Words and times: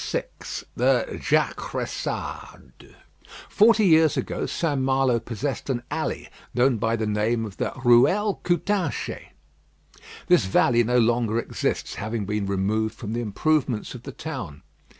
VI 0.13 0.23
THE 0.75 1.19
JACRESSADE 1.21 2.95
Forty 3.47 3.85
years 3.85 4.17
ago, 4.17 4.47
St. 4.47 4.81
Malo 4.81 5.19
possessed 5.19 5.69
an 5.69 5.83
alley 5.91 6.27
known 6.55 6.77
by 6.77 6.95
the 6.95 7.05
name 7.05 7.45
of 7.45 7.57
the 7.57 7.71
"Ruelle 7.85 8.41
Coutanchez." 8.43 9.27
This 10.25 10.55
alley 10.55 10.83
no 10.83 10.97
longer 10.97 11.37
exists, 11.37 11.93
having 12.01 12.25
been 12.25 12.47
removed 12.47 12.95
for 12.95 13.05
the 13.05 13.21
improvements 13.21 13.93
of 13.93 14.01
the 14.01 14.11
town. 14.11 14.63